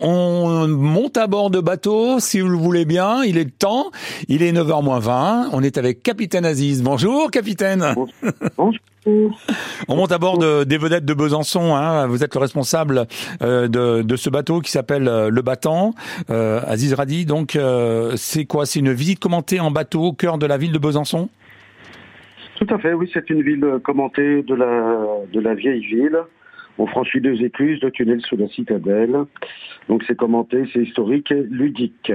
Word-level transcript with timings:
on 0.00 0.66
monte 0.68 1.16
à 1.16 1.26
bord 1.26 1.50
de 1.50 1.60
bateau, 1.60 2.18
si 2.20 2.40
vous 2.40 2.48
le 2.48 2.56
voulez 2.56 2.84
bien. 2.84 3.22
Il 3.24 3.38
est 3.38 3.58
temps. 3.58 3.90
Il 4.28 4.42
est 4.42 4.52
9h 4.52 4.82
moins 4.82 4.98
20. 4.98 5.50
On 5.52 5.62
est 5.62 5.78
avec 5.78 6.02
Capitaine 6.02 6.44
Aziz. 6.44 6.82
Bonjour, 6.82 7.30
Capitaine. 7.30 7.94
Bonjour. 8.56 8.80
On 9.88 9.96
monte 9.96 10.12
à 10.12 10.18
bord 10.18 10.36
de- 10.38 10.64
des 10.64 10.76
vedettes 10.76 11.06
de 11.06 11.14
Besançon. 11.14 11.74
Hein. 11.74 12.06
Vous 12.06 12.22
êtes 12.22 12.34
le 12.34 12.40
responsable 12.40 13.06
euh, 13.42 13.66
de, 13.66 14.02
de 14.02 14.16
ce 14.16 14.28
bateau 14.28 14.60
qui 14.60 14.70
s'appelle 14.70 15.08
euh, 15.08 15.30
le 15.30 15.40
Battant. 15.42 15.94
Euh, 16.28 16.60
Aziz 16.66 16.92
Radi, 16.92 17.24
donc, 17.24 17.56
euh, 17.56 18.12
c'est 18.16 18.44
quoi? 18.44 18.66
C'est 18.66 18.78
une 18.80 18.92
visite 18.92 19.18
commentée 19.18 19.58
en 19.60 19.70
bateau 19.70 20.02
au 20.02 20.12
cœur 20.12 20.36
de 20.36 20.44
la 20.46 20.58
ville 20.58 20.72
de 20.72 20.78
Besançon? 20.78 21.30
Tout 22.58 22.74
à 22.74 22.78
fait, 22.78 22.92
oui, 22.92 23.10
c'est 23.14 23.30
une 23.30 23.42
ville 23.42 23.64
commentée 23.82 24.42
de 24.42 24.54
la, 24.54 24.98
de 25.32 25.40
la 25.40 25.54
vieille 25.54 25.80
ville. 25.80 26.18
On 26.82 26.86
franchit 26.86 27.20
deux 27.20 27.42
écluses, 27.42 27.78
deux 27.80 27.90
tunnels 27.90 28.22
sous 28.22 28.36
la 28.38 28.48
citadelle. 28.48 29.14
Donc 29.90 30.02
c'est 30.06 30.16
commenté, 30.16 30.64
c'est 30.72 30.80
historique 30.82 31.30
et 31.30 31.42
ludique. 31.42 32.10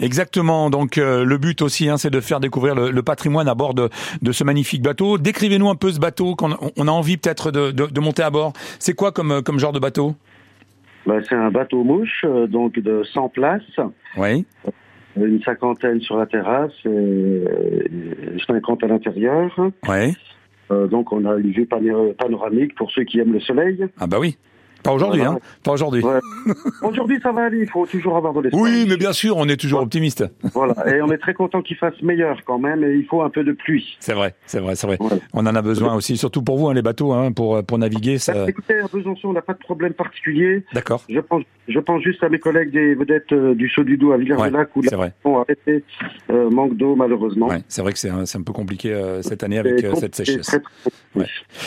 Exactement. 0.00 0.70
Donc 0.70 0.98
euh, 0.98 1.24
le 1.24 1.38
but 1.38 1.62
aussi, 1.62 1.88
hein, 1.88 1.96
c'est 1.96 2.10
de 2.10 2.20
faire 2.20 2.40
découvrir 2.40 2.74
le, 2.74 2.90
le 2.90 3.02
patrimoine 3.02 3.46
à 3.48 3.54
bord 3.54 3.74
de, 3.74 3.88
de 4.20 4.32
ce 4.32 4.42
magnifique 4.42 4.82
bateau. 4.82 5.18
Décrivez-nous 5.18 5.68
un 5.70 5.76
peu 5.76 5.92
ce 5.92 6.00
bateau 6.00 6.34
qu'on 6.34 6.50
on 6.76 6.88
a 6.88 6.90
envie 6.90 7.16
peut-être 7.16 7.52
de, 7.52 7.70
de, 7.70 7.86
de 7.86 8.00
monter 8.00 8.22
à 8.24 8.30
bord. 8.30 8.52
C'est 8.80 8.94
quoi 8.94 9.12
comme, 9.12 9.40
comme 9.42 9.58
genre 9.60 9.72
de 9.72 9.78
bateau? 9.78 10.14
Ben, 11.06 11.20
c'est 11.28 11.34
un 11.36 11.50
bateau 11.50 11.84
mouche, 11.84 12.24
euh, 12.24 12.46
donc 12.46 12.78
de 12.78 13.02
100 13.04 13.28
places, 13.28 13.62
Oui. 14.16 14.44
une 15.16 15.42
cinquantaine 15.42 16.00
sur 16.00 16.16
la 16.16 16.26
terrasse 16.26 16.72
et 16.84 16.88
euh, 16.88 18.38
50 18.46 18.82
à 18.84 18.86
l'intérieur. 18.88 19.50
Ouais. 19.88 20.12
Euh, 20.72 20.86
donc 20.86 21.12
on 21.12 21.24
a 21.24 21.36
une 21.36 21.50
vue 21.50 21.66
pano- 21.66 22.14
panoramique 22.14 22.74
pour 22.74 22.90
ceux 22.90 23.04
qui 23.04 23.18
aiment 23.20 23.32
le 23.34 23.40
soleil. 23.40 23.86
Ah 24.00 24.06
bah 24.06 24.18
oui. 24.18 24.36
Pas 24.82 24.92
aujourd'hui, 24.92 25.22
hein. 25.22 25.38
Pas 25.62 25.72
aujourd'hui. 25.72 26.02
Ouais. 26.02 26.18
Aujourd'hui 26.82 27.18
ça 27.22 27.32
va 27.32 27.44
aller, 27.44 27.60
il 27.60 27.68
faut 27.68 27.86
toujours 27.86 28.16
avoir 28.16 28.32
de 28.34 28.40
l'espoir. 28.40 28.62
Oui, 28.62 28.84
mais 28.88 28.96
bien 28.96 29.12
sûr, 29.12 29.36
on 29.36 29.48
est 29.48 29.56
toujours 29.56 29.80
optimiste. 29.80 30.24
Voilà, 30.54 30.74
et 30.94 31.00
on 31.02 31.10
est 31.10 31.18
très 31.18 31.34
content 31.34 31.62
qu'il 31.62 31.76
fasse 31.76 32.00
meilleur 32.02 32.38
quand 32.44 32.58
même, 32.58 32.82
et 32.82 32.94
il 32.94 33.04
faut 33.06 33.22
un 33.22 33.30
peu 33.30 33.44
de 33.44 33.52
pluie. 33.52 33.96
C'est 34.00 34.14
vrai, 34.14 34.34
c'est 34.46 34.60
vrai, 34.60 34.74
c'est 34.74 34.86
vrai. 34.86 34.98
On 35.32 35.46
en 35.46 35.54
a 35.54 35.62
besoin 35.62 35.94
aussi, 35.94 36.16
surtout 36.16 36.42
pour 36.42 36.58
vous, 36.58 36.68
hein, 36.68 36.74
les 36.74 36.82
bateaux, 36.82 37.12
hein, 37.12 37.32
pour 37.32 37.64
pour 37.64 37.78
naviguer. 37.78 38.18
Ça... 38.18 38.48
Écoutez, 38.48 38.74
à 38.80 38.86
Besançon, 38.92 39.28
on 39.28 39.32
n'a 39.32 39.42
pas 39.42 39.54
de 39.54 39.58
problème 39.58 39.92
particulier. 39.92 40.64
D'accord. 40.74 41.04
Je 41.08 41.20
pense, 41.20 41.44
je 41.68 41.78
pense 41.78 42.02
juste 42.02 42.22
à 42.24 42.28
mes 42.28 42.38
collègues 42.38 42.72
des 42.72 42.94
vedettes 42.94 43.32
euh, 43.32 43.54
du 43.54 43.68
Saut 43.68 43.84
du 43.84 43.96
Doubs 43.96 44.12
à 44.12 44.16
Villers-de-Lac 44.16 44.74
où 44.76 44.82
vrai. 44.82 45.12
ont 45.24 45.38
arrêté, 45.38 45.84
euh, 46.30 46.50
manque 46.50 46.76
d'eau 46.76 46.96
malheureusement. 46.96 47.48
C'est 47.68 47.82
vrai 47.82 47.92
que 47.92 47.98
c'est 47.98 48.10
un, 48.10 48.22
un 48.22 48.42
peu 48.42 48.52
compliqué 48.52 48.92
euh, 48.92 49.22
cette 49.22 49.42
année 49.42 49.58
avec 49.58 49.84
euh, 49.84 49.94
cette 49.94 50.18
et 50.20 50.24
sécheresse. 50.24 50.46
très, 50.46 50.60
très 50.60 50.68
compliqué. 50.68 51.01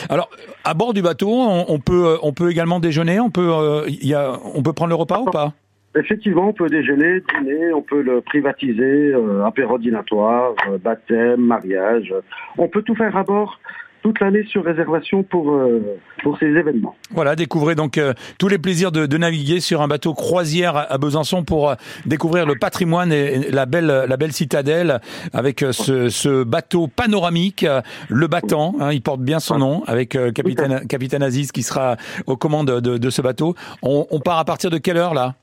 Alors, 0.08 0.30
à 0.64 0.74
bord 0.74 0.94
du 0.94 1.02
bateau, 1.02 1.30
on, 1.30 1.78
peut 1.78 2.06
euh, 2.06 2.16
on 2.22 2.32
peut 2.32 2.50
également 2.50 2.80
déjeuner. 2.80 3.20
On 3.20 3.30
peut 3.30 3.50
euh, 3.52 3.88
y 3.88 4.14
on 4.14 4.62
peut 4.62 4.72
prendre 4.72 4.90
le 4.90 4.96
repas 4.96 5.20
ou 5.20 5.26
pas? 5.26 5.52
Effectivement, 5.98 6.48
on 6.48 6.52
peut 6.52 6.68
déjeuner, 6.68 7.22
dîner, 7.34 7.72
on 7.72 7.80
peut 7.80 8.02
le 8.02 8.20
privatiser, 8.20 9.14
euh, 9.14 9.46
apéro 9.46 9.78
dînatoire, 9.78 10.52
euh, 10.68 10.76
baptême, 10.76 11.40
mariage. 11.40 12.12
On 12.58 12.68
peut 12.68 12.82
tout 12.82 12.94
faire 12.94 13.16
à 13.16 13.22
bord 13.22 13.58
toute 14.06 14.20
l'année 14.20 14.44
sur 14.46 14.64
réservation 14.64 15.24
pour, 15.24 15.50
euh, 15.50 15.98
pour 16.22 16.38
ces 16.38 16.46
événements. 16.46 16.94
Voilà, 17.10 17.34
découvrez 17.34 17.74
donc 17.74 17.98
euh, 17.98 18.14
tous 18.38 18.46
les 18.46 18.56
plaisirs 18.58 18.92
de, 18.92 19.04
de 19.04 19.18
naviguer 19.18 19.58
sur 19.58 19.82
un 19.82 19.88
bateau 19.88 20.14
croisière 20.14 20.76
à, 20.76 20.96
Besançon 20.96 21.42
pour 21.42 21.70
euh, 21.70 21.74
découvrir 22.04 22.46
le 22.46 22.54
patrimoine 22.54 23.12
et, 23.12 23.48
et 23.48 23.50
la 23.50 23.66
belle 23.66 23.86
la 24.08 24.16
belle 24.16 24.32
citadelle 24.32 25.00
avec 25.32 25.64
ce, 25.72 26.08
ce 26.08 26.44
bateau 26.44 26.86
panoramique, 26.86 27.66
le 28.08 28.26
battant. 28.28 28.76
hein, 28.78 28.92
il 28.92 29.02
porte 29.02 29.22
bien 29.22 29.40
son 29.40 29.58
nom 29.58 29.82
avec 29.88 30.16
capitaine 30.34 30.86
capitaine 30.86 31.24
Aziz 31.24 31.50
qui 31.50 31.64
sera 31.64 31.96
aux 32.26 32.36
commandes 32.36 32.80
de, 32.80 32.98
de 32.98 33.10
ce 33.10 33.22
bateau. 33.22 33.56
On, 33.82 34.06
on 34.12 34.20
part 34.20 34.38
à 34.38 34.44
partir 34.44 34.70
de 34.70 34.78
quelle 34.78 34.98
heure 34.98 35.14
là? 35.14 35.34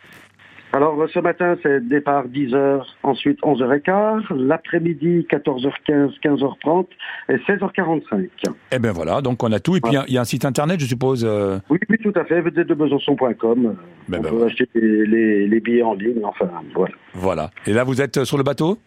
Alors 0.75 0.99
euh, 0.99 1.07
ce 1.13 1.19
matin, 1.19 1.55
c'est 1.61 1.87
départ 1.87 2.27
10h, 2.27 2.81
ensuite 3.03 3.39
11h15, 3.41 4.33
l'après-midi 4.35 5.27
14h15, 5.29 6.19
15h30 6.19 6.87
et 7.29 7.35
16h45. 7.35 8.27
Eh 8.71 8.79
ben 8.79 8.91
voilà, 8.91 9.21
donc 9.21 9.43
on 9.43 9.51
a 9.51 9.59
tout 9.59 9.75
et 9.75 9.81
puis 9.81 9.91
il 9.91 9.95
y 9.95 9.97
a- 9.97 10.05
il 10.07 10.13
y, 10.15 10.17
a 10.17 10.21
un 10.21 10.25
site 10.25 10.45
internet, 10.45 10.79
je 10.79 10.87
suppose. 10.87 11.23
euh, 11.23 11.59
Oui, 11.69 11.77
oui, 11.89 11.97
tout 12.01 12.11
à 12.15 12.25
fait, 12.25 12.41
vedettesdebesançon.com. 12.41 13.75
Ben, 14.09 14.17
on 14.17 14.21
ben, 14.23 14.29
peut 14.31 14.45
acheter 14.45 14.67
les, 14.73 15.05
les- 15.05 15.47
les 15.47 15.59
billets 15.59 15.83
en 15.83 15.93
ligne, 15.93 16.25
enfin, 16.25 16.49
voilà. 16.73 16.95
Voilà. 17.13 17.51
Et 17.67 17.73
là, 17.73 17.83
vous 17.83 18.01
êtes 18.01 18.23
sur 18.23 18.37
le 18.37 18.43
bateau? 18.43 18.79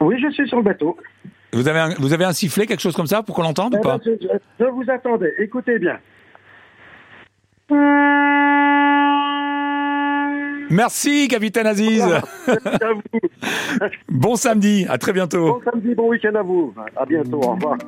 Oui, 0.00 0.16
je 0.20 0.30
suis 0.32 0.48
sur 0.48 0.58
le 0.58 0.64
bateau. 0.64 0.96
Vous 1.52 1.68
avez 1.68 1.78
un, 1.78 1.90
vous 2.00 2.12
avez 2.12 2.24
un 2.24 2.32
sifflet, 2.32 2.66
quelque 2.66 2.80
chose 2.82 2.96
comme 2.96 3.06
ça, 3.06 3.22
pour 3.22 3.36
qu'on 3.36 3.42
l'entende 3.42 3.74
ou 3.74 3.78
Eh 3.80 3.82
pas? 3.86 3.98
ben, 3.98 4.16
je, 4.20 4.26
je- 4.26 4.64
je 4.64 4.70
vous 4.70 4.84
attendais, 4.88 5.32
écoutez 5.38 5.78
bien. 5.78 5.98
Merci, 10.70 11.28
capitaine 11.28 11.66
Aziz. 11.66 12.04
Merci 12.46 12.68
à 12.84 12.92
vous. 12.92 13.00
Bon 14.08 14.36
samedi, 14.36 14.86
à 14.88 14.98
très 14.98 15.12
bientôt. 15.12 15.54
Bon 15.54 15.60
samedi, 15.64 15.94
bon 15.94 16.08
week-end 16.08 16.34
à 16.34 16.42
vous. 16.42 16.74
À 16.96 17.06
bientôt, 17.06 17.40
au 17.42 17.52
revoir. 17.54 17.78